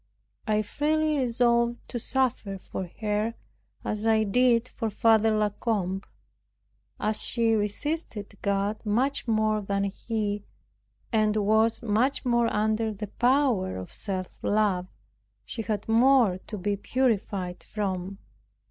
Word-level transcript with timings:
I 0.47 0.63
freely 0.63 1.19
resolved 1.19 1.77
to 1.89 1.99
suffer 1.99 2.57
for 2.57 2.89
her, 3.01 3.35
as 3.85 4.07
I 4.07 4.23
did 4.23 4.67
for 4.67 4.89
Father 4.89 5.29
La 5.37 5.49
Combe. 5.49 6.01
As 6.99 7.21
she 7.21 7.53
resisted 7.53 8.35
God 8.41 8.83
much 8.83 9.27
more 9.27 9.61
than 9.61 9.83
he, 9.83 10.43
and 11.13 11.35
was 11.37 11.83
much 11.83 12.25
more 12.25 12.51
under 12.51 12.91
the 12.91 13.09
power 13.21 13.77
of 13.77 13.93
self 13.93 14.39
love, 14.43 14.87
she 15.45 15.61
had 15.61 15.87
more 15.87 16.39
to 16.47 16.57
be 16.57 16.75
purified 16.77 17.61
from. 17.63 18.17